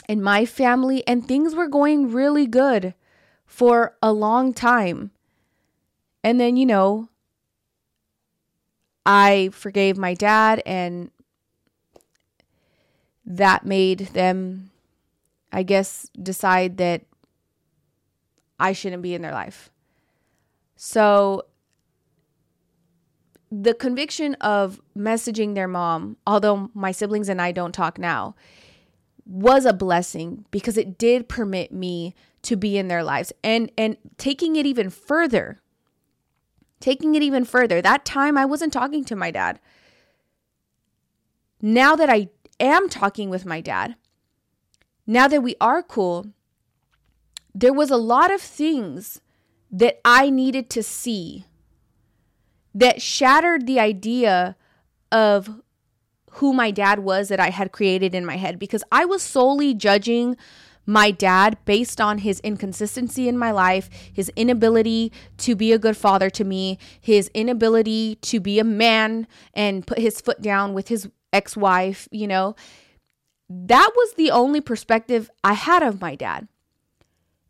[0.08, 1.06] and my family.
[1.06, 2.94] And things were going really good
[3.46, 5.12] for a long time.
[6.24, 7.08] And then, you know,
[9.04, 11.10] I forgave my dad and
[13.24, 14.70] that made them,
[15.52, 17.02] I guess, decide that
[18.58, 19.70] I shouldn't be in their life.
[20.74, 21.44] So
[23.50, 28.34] the conviction of messaging their mom, although my siblings and I don't talk now,
[29.24, 33.32] was a blessing because it did permit me to be in their lives.
[33.42, 35.60] And and taking it even further
[36.80, 39.60] taking it even further that time i wasn't talking to my dad.
[41.60, 42.28] Now that i
[42.60, 43.96] am talking with my dad,
[45.06, 46.26] now that we are cool,
[47.54, 49.20] there was a lot of things
[49.70, 51.46] that I needed to see
[52.76, 54.54] that shattered the idea
[55.10, 55.62] of
[56.32, 59.72] who my dad was that I had created in my head because I was solely
[59.72, 60.36] judging
[60.84, 65.96] my dad based on his inconsistency in my life, his inability to be a good
[65.96, 70.88] father to me, his inability to be a man and put his foot down with
[70.88, 72.54] his ex wife, you know.
[73.48, 76.46] That was the only perspective I had of my dad.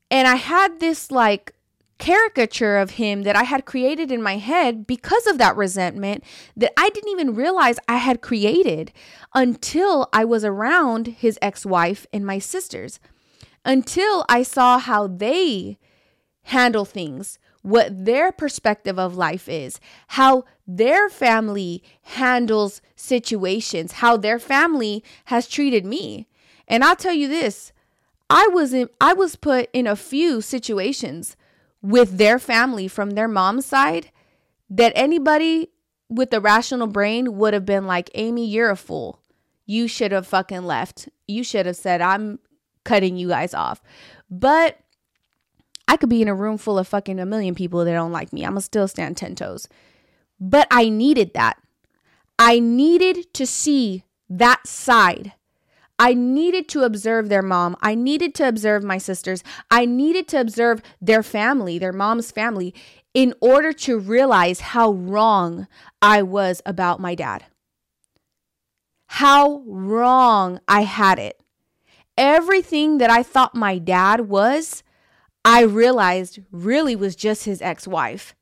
[0.09, 1.56] And I had this like
[1.99, 6.23] caricature of him that I had created in my head because of that resentment
[6.57, 8.93] that I didn't even realize I had created
[9.35, 13.01] until I was around his ex wife and my sisters,
[13.65, 15.79] until I saw how they
[16.45, 24.39] handle things what their perspective of life is, how their family handles situations, how their
[24.39, 26.29] family has treated me.
[26.69, 27.73] And I'll tell you this,
[28.31, 31.37] I was in I was put in a few situations
[31.87, 34.11] with their family from their mom's side
[34.68, 35.68] that anybody
[36.09, 39.20] with a rational brain would have been like, "Amy, you're a fool.
[39.66, 41.09] You should have fucking left.
[41.29, 42.40] You should have said I'm
[42.85, 43.81] cutting you guys off."
[44.29, 44.79] But
[45.87, 48.33] I could be in a room full of fucking a million people that don't like
[48.33, 48.44] me.
[48.44, 49.68] I'm gonna still stand 10 toes.
[50.40, 51.57] But I needed that.
[52.38, 55.33] I needed to see that side.
[55.99, 57.77] I needed to observe their mom.
[57.81, 59.43] I needed to observe my sisters.
[59.71, 62.75] I needed to observe their family, their mom's family,
[63.15, 65.67] in order to realize how wrong
[66.03, 67.45] I was about my dad.
[69.07, 71.41] How wrong I had it.
[72.18, 74.83] Everything that I thought my dad was,
[75.45, 78.35] I realized really was just his ex wife.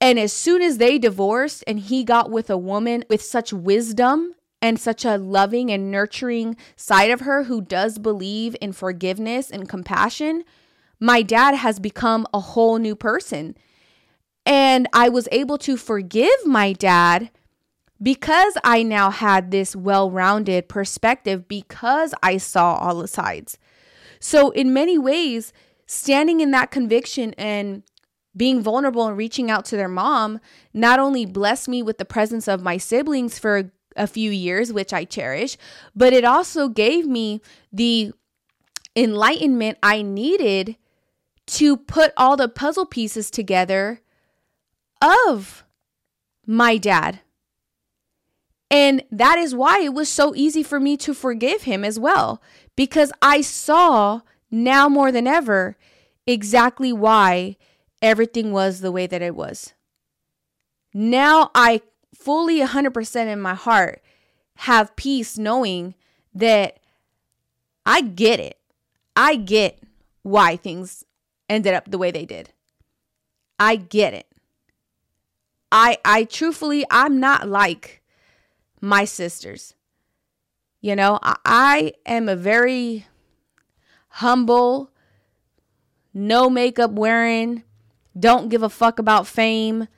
[0.00, 4.34] And as soon as they divorced and he got with a woman with such wisdom
[4.62, 9.68] and such a loving and nurturing side of her who does believe in forgiveness and
[9.68, 10.44] compassion,
[11.00, 13.56] my dad has become a whole new person.
[14.46, 17.30] And I was able to forgive my dad
[18.00, 23.58] because I now had this well rounded perspective, because I saw all the sides.
[24.18, 25.52] So, in many ways,
[25.86, 27.82] standing in that conviction and
[28.36, 30.40] being vulnerable and reaching out to their mom
[30.72, 34.92] not only blessed me with the presence of my siblings for a few years, which
[34.92, 35.56] I cherish,
[35.94, 37.40] but it also gave me
[37.72, 38.12] the
[38.94, 40.76] enlightenment I needed
[41.46, 44.00] to put all the puzzle pieces together
[45.00, 45.64] of
[46.46, 47.20] my dad.
[48.70, 52.40] And that is why it was so easy for me to forgive him as well,
[52.76, 54.20] because I saw
[54.50, 55.76] now more than ever
[56.26, 57.56] exactly why
[58.00, 59.74] everything was the way that it was.
[60.94, 61.82] Now I
[62.24, 64.02] fully 100% in my heart
[64.56, 65.94] have peace knowing
[66.34, 66.78] that
[67.84, 68.58] I get it.
[69.16, 69.82] I get
[70.22, 71.04] why things
[71.48, 72.50] ended up the way they did.
[73.58, 74.26] I get it.
[75.70, 78.02] I I truthfully I'm not like
[78.80, 79.74] my sisters.
[80.80, 83.06] You know, I, I am a very
[84.08, 84.90] humble,
[86.12, 87.62] no makeup wearing,
[88.18, 89.88] don't give a fuck about fame.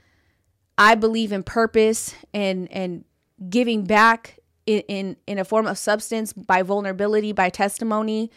[0.77, 3.05] I believe in purpose and and
[3.49, 8.31] giving back in, in in a form of substance by vulnerability, by testimony.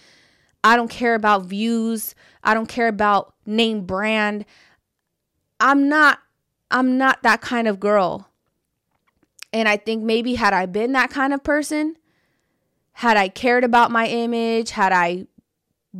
[0.63, 2.15] I don't care about views.
[2.43, 4.45] I don't care about name brand.
[5.59, 6.19] I'm not
[6.69, 8.29] I'm not that kind of girl.
[9.53, 11.95] And I think maybe had I been that kind of person,
[12.91, 15.27] had I cared about my image, had I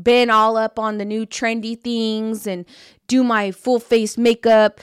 [0.04, 2.66] been all up on the new trendy things and
[3.08, 4.80] do my full face makeup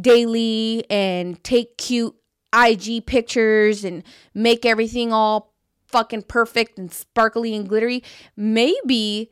[0.00, 2.14] daily and take cute
[2.54, 5.52] IG pictures and make everything all
[5.88, 8.02] fucking perfect and sparkly and glittery,
[8.36, 9.30] maybe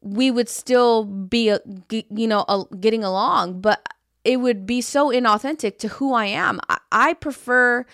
[0.00, 1.58] we would still be, uh,
[1.90, 3.60] you know, getting along.
[3.60, 3.86] But
[4.24, 6.60] it would be so inauthentic to who I am.
[6.68, 7.84] I, I prefer,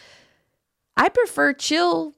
[0.97, 2.15] I prefer chill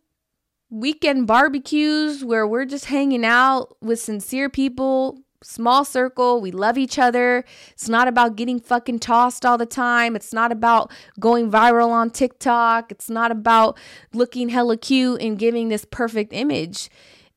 [0.71, 6.41] weekend barbecues where we're just hanging out with sincere people small circle.
[6.41, 7.45] We love each other.
[7.73, 10.17] It's not about getting fucking tossed all the time.
[10.17, 10.91] It's not about
[11.21, 12.91] going viral on TikTok.
[12.91, 13.79] It's not about
[14.13, 16.91] looking hella cute and giving this perfect image.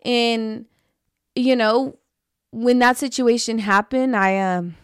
[0.04, 0.66] And,
[1.36, 1.98] you know,
[2.52, 4.76] when that situation happened, I, um,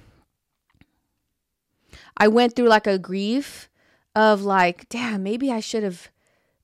[2.17, 3.69] I went through like a grief
[4.15, 6.09] of like, damn, maybe I should have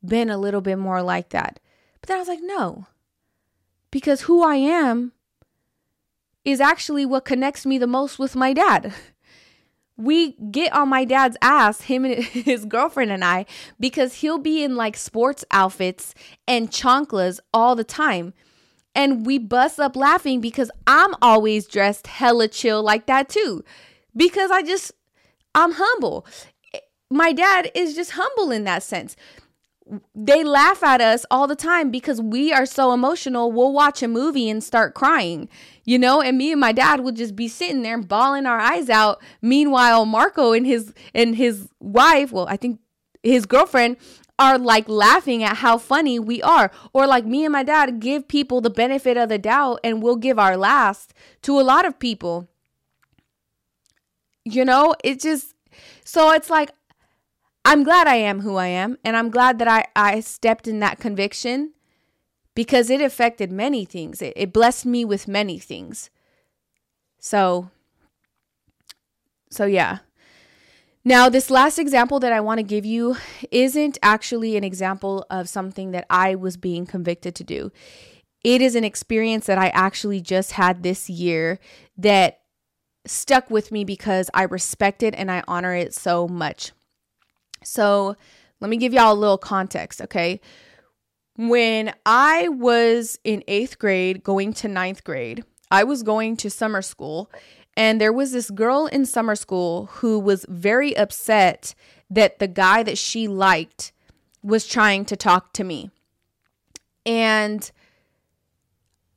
[0.05, 1.59] been a little bit more like that.
[2.01, 2.87] But then I was like, no,
[3.91, 5.13] because who I am
[6.47, 8.93] is actually what connects me the most with my dad.
[9.97, 13.45] We get on my dad's ass, him and his girlfriend and I,
[13.81, 16.15] because he'll be in like sports outfits
[16.47, 18.33] and chanclas all the time.
[18.95, 23.65] And we bust up laughing because I'm always dressed hella chill like that too.
[24.15, 24.93] Because I just,
[25.53, 26.25] I'm humble.
[27.09, 29.17] My dad is just humble in that sense
[30.15, 33.51] they laugh at us all the time because we are so emotional.
[33.51, 35.49] We'll watch a movie and start crying,
[35.85, 38.89] you know, and me and my dad would just be sitting there bawling our eyes
[38.89, 39.21] out.
[39.41, 42.79] Meanwhile, Marco and his and his wife, well, I think
[43.23, 43.97] his girlfriend
[44.39, 46.71] are like laughing at how funny we are.
[46.93, 50.15] Or like me and my dad give people the benefit of the doubt and we'll
[50.15, 51.13] give our last
[51.43, 52.47] to a lot of people.
[54.43, 55.55] You know, it just
[56.03, 56.71] so it's like
[57.67, 58.97] I'm glad I am who I am.
[59.03, 61.73] And I'm glad that I, I stepped in that conviction
[62.55, 64.21] because it affected many things.
[64.21, 66.09] It, it blessed me with many things.
[67.19, 67.69] So,
[69.49, 69.97] so yeah.
[71.03, 73.17] Now, this last example that I want to give you
[73.51, 77.73] isn't actually an example of something that I was being convicted to do.
[78.45, 81.59] It is an experience that I actually just had this year
[81.97, 82.39] that
[83.05, 86.71] stuck with me because I respect it and I honor it so much.
[87.67, 88.15] So
[88.59, 90.39] let me give y'all a little context, okay?
[91.35, 96.81] When I was in eighth grade going to ninth grade, I was going to summer
[96.81, 97.29] school,
[97.75, 101.75] and there was this girl in summer school who was very upset
[102.09, 103.91] that the guy that she liked
[104.41, 105.91] was trying to talk to me.
[107.05, 107.69] And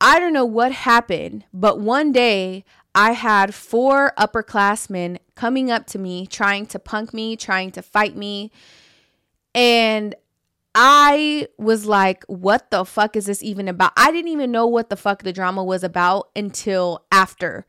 [0.01, 5.99] I don't know what happened, but one day I had four upperclassmen coming up to
[5.99, 8.51] me, trying to punk me, trying to fight me.
[9.55, 10.15] And
[10.75, 13.93] I was like, what the fuck is this even about?
[13.97, 17.67] I didn't even know what the fuck the drama was about until after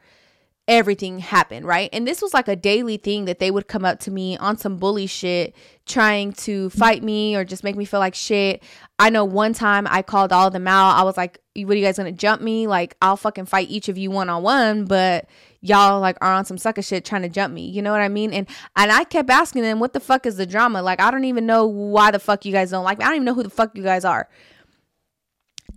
[0.68, 1.90] everything happened, right?
[1.92, 4.58] And this was like a daily thing that they would come up to me on
[4.58, 5.56] some bully shit,
[5.86, 8.64] trying to fight me or just make me feel like shit.
[9.00, 10.98] I know one time I called all of them out.
[10.98, 12.68] I was like, what are you guys gonna jump me?
[12.68, 15.28] Like, I'll fucking fight each of you one on one, but
[15.62, 17.68] y'all like are on some sucker shit trying to jump me.
[17.68, 18.32] You know what I mean?
[18.32, 20.82] And and I kept asking them, what the fuck is the drama?
[20.82, 23.06] Like, I don't even know why the fuck you guys don't like me.
[23.06, 24.30] I don't even know who the fuck you guys are.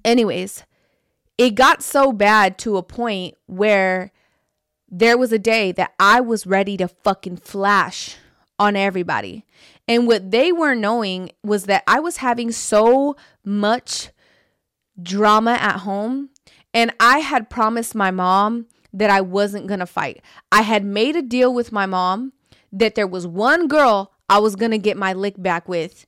[0.05, 0.65] Anyways,
[1.39, 4.13] it got so bad to a point where
[4.97, 8.17] there was a day that I was ready to fucking flash
[8.61, 9.45] on everybody.
[9.89, 14.11] And what they weren't knowing was that I was having so much
[15.03, 16.31] drama at home.
[16.73, 20.23] And I had promised my mom that I wasn't going to fight.
[20.53, 22.33] I had made a deal with my mom
[22.73, 26.07] that there was one girl I was going to get my lick back with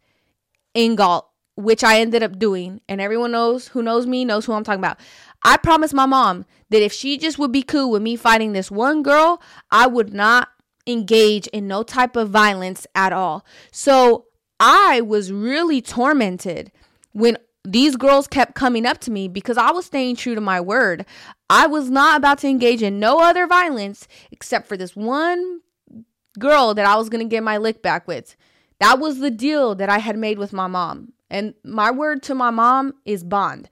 [0.75, 2.81] in Galt, which I ended up doing.
[2.89, 5.01] And everyone knows who knows me knows who I'm talking about.
[5.45, 8.71] I promised my mom that if she just would be cool with me fighting this
[8.71, 10.49] one girl, I would not
[10.87, 13.45] engage in no type of violence at all.
[13.71, 14.27] So
[14.59, 16.73] I was really tormented
[17.13, 20.61] when these girls kept coming up to me because I was staying true to my
[20.61, 21.05] word.
[21.51, 25.61] I was not about to engage in no other violence except for this one
[26.39, 28.37] girl that I was going to get my lick back with.
[28.79, 31.13] That was the deal that I had made with my mom.
[31.29, 33.69] And my word to my mom is bond.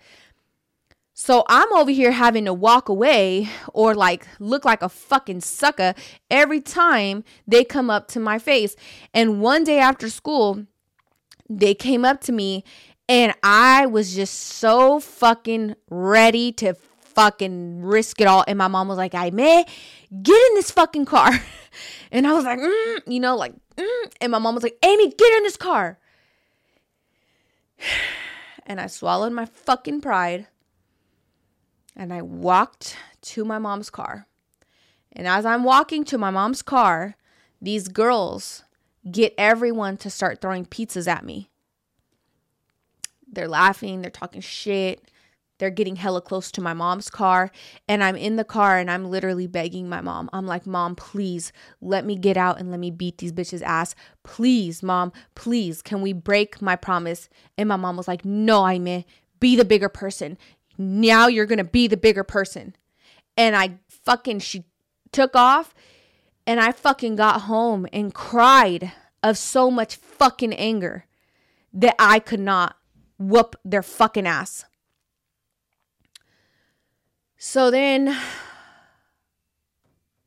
[1.26, 5.94] So I'm over here having to walk away or like look like a fucking sucker
[6.30, 8.76] every time they come up to my face.
[9.14, 10.66] And one day after school,
[11.48, 12.62] they came up to me
[13.08, 18.44] and I was just so fucking ready to fucking risk it all.
[18.46, 19.64] And my mom was like, Amy,
[20.22, 21.30] get in this fucking car.
[22.12, 24.12] And I was like, mm, you know, like, mm.
[24.20, 25.98] and my mom was like, Amy, get in this car.
[28.66, 30.48] And I swallowed my fucking pride.
[31.96, 34.26] And I walked to my mom's car.
[35.12, 37.16] And as I'm walking to my mom's car,
[37.62, 38.64] these girls
[39.10, 41.50] get everyone to start throwing pizzas at me.
[43.30, 45.10] They're laughing, they're talking shit.
[45.58, 47.50] They're getting hella close to my mom's car.
[47.88, 50.28] And I'm in the car and I'm literally begging my mom.
[50.32, 53.94] I'm like, Mom, please let me get out and let me beat these bitches' ass.
[54.24, 57.28] Please, Mom, please, can we break my promise?
[57.56, 59.06] And my mom was like, No, may
[59.38, 60.38] be the bigger person.
[60.76, 62.76] Now you're gonna be the bigger person.
[63.36, 64.64] And I fucking, she
[65.12, 65.74] took off
[66.46, 71.06] and I fucking got home and cried of so much fucking anger
[71.72, 72.76] that I could not
[73.18, 74.64] whoop their fucking ass.
[77.36, 78.16] So then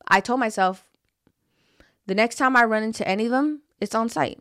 [0.08, 0.86] I told myself
[2.06, 4.40] the next time I run into any of them, it's on sight.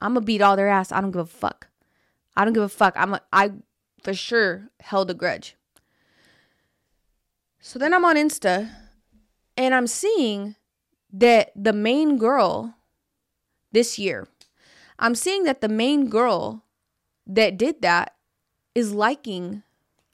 [0.00, 0.92] I'm gonna beat all their ass.
[0.92, 1.68] I don't give a fuck.
[2.36, 2.94] I don't give a fuck.
[2.96, 3.52] I'm a, I
[4.02, 5.56] for sure held a grudge.
[7.60, 8.70] So then I'm on Insta
[9.56, 10.56] and I'm seeing
[11.12, 12.74] that the main girl
[13.72, 14.26] this year,
[14.98, 16.64] I'm seeing that the main girl
[17.26, 18.14] that did that
[18.74, 19.62] is liking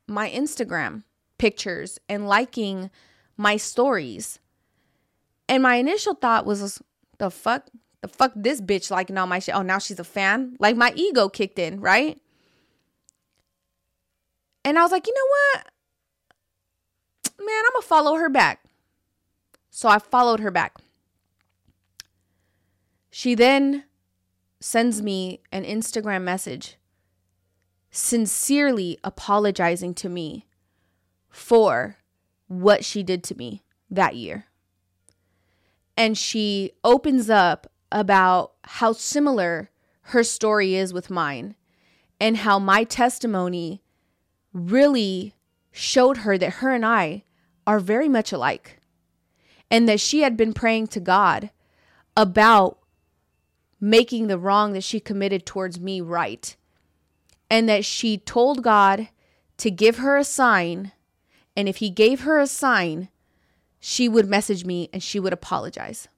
[0.07, 1.05] my Instagram
[1.39, 2.91] pictures and liking
[3.37, 4.39] my stories.
[5.49, 6.83] And my initial thought was,
[7.19, 7.69] the fuck?
[8.03, 9.55] The fuck this bitch liking all my shit?
[9.55, 10.57] Oh, now she's a fan?
[10.61, 12.21] Like my ego kicked in, right?
[14.67, 15.69] And I was like, you know what?
[17.39, 18.65] Man, I'm gonna follow her back.
[19.71, 20.75] So I followed her back.
[23.09, 23.85] She then
[24.59, 26.79] sends me an Instagram message
[27.93, 30.49] sincerely apologizing to me
[31.29, 31.99] for
[32.49, 34.47] what she did to me that year.
[35.97, 41.55] And she opens up about how similar her story is with mine
[42.19, 43.81] and how my testimony
[44.57, 45.35] really
[45.71, 47.25] showed her that her and I
[47.67, 48.79] are very much alike
[49.71, 51.51] and that she had been praying to God
[52.17, 52.79] about
[53.81, 56.57] making the wrong that she committed towards me right
[57.51, 59.09] and that she told God
[59.59, 60.93] to give her a sign.
[61.55, 63.09] And if he gave her a sign,
[63.79, 66.09] she would message me and she would apologize.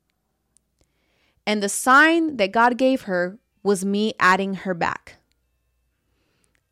[1.47, 5.18] And the sign that God gave her was me adding her back.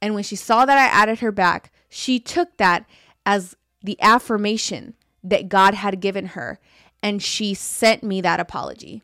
[0.01, 2.87] And when she saw that I added her back, she took that
[3.25, 6.59] as the affirmation that God had given her.
[7.03, 9.03] And she sent me that apology.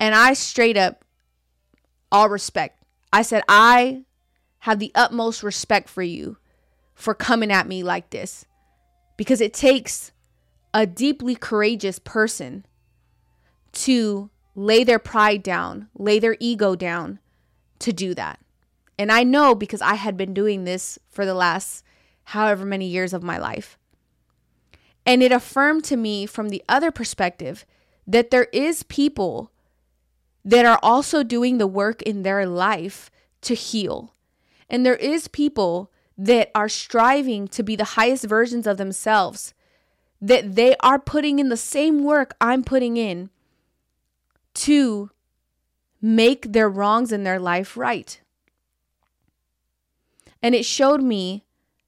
[0.00, 1.04] And I straight up,
[2.10, 2.82] all respect,
[3.12, 4.04] I said, I
[4.60, 6.38] have the utmost respect for you
[6.94, 8.44] for coming at me like this
[9.16, 10.12] because it takes
[10.74, 12.66] a deeply courageous person
[13.72, 17.18] to lay their pride down, lay their ego down
[17.78, 18.40] to do that.
[18.98, 21.84] And I know because I had been doing this for the last
[22.24, 23.78] however many years of my life.
[25.06, 27.64] And it affirmed to me from the other perspective
[28.06, 29.52] that there is people
[30.44, 33.10] that are also doing the work in their life
[33.42, 34.12] to heal
[34.70, 39.54] and there is people that are striving to be the highest versions of themselves,
[40.20, 43.30] that they are putting in the same work I'm putting in
[44.54, 45.10] to
[46.02, 48.20] make their wrongs in their life right.
[50.42, 51.44] And it showed me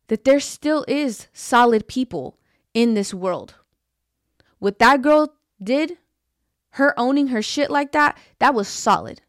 [0.08, 2.38] that there still is solid people
[2.74, 3.54] in this world.
[4.58, 5.98] What that girl did,
[6.70, 9.22] her owning her shit like that, that was solid.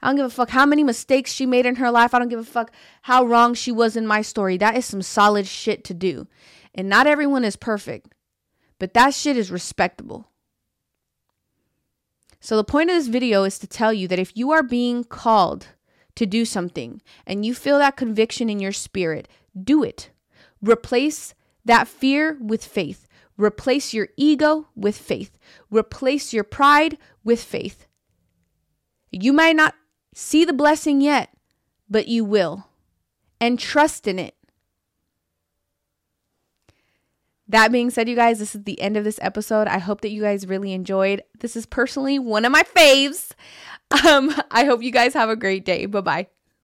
[0.00, 2.14] I don't give a fuck how many mistakes she made in her life.
[2.14, 2.70] I don't give a fuck
[3.02, 4.56] how wrong she was in my story.
[4.56, 6.28] That is some solid shit to do.
[6.74, 8.14] And not everyone is perfect.
[8.78, 10.30] but that shit is respectable.
[12.40, 15.02] So, the point of this video is to tell you that if you are being
[15.02, 15.68] called
[16.18, 20.10] to do something and you feel that conviction in your spirit, do it.
[20.60, 21.32] Replace
[21.64, 23.06] that fear with faith.
[23.36, 25.38] Replace your ego with faith.
[25.70, 27.86] Replace your pride with faith.
[29.12, 29.76] You might not
[30.12, 31.30] see the blessing yet,
[31.88, 32.66] but you will.
[33.40, 34.34] And trust in it.
[37.46, 39.68] That being said, you guys, this is the end of this episode.
[39.68, 41.22] I hope that you guys really enjoyed.
[41.38, 43.30] This is personally one of my faves.
[44.06, 45.86] Um, I hope you guys have a great day.
[45.86, 46.37] Bye bye.